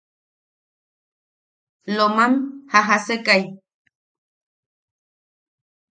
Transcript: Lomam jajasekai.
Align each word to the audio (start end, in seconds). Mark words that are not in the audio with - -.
Lomam 1.97 2.33
jajasekai. 2.71 3.41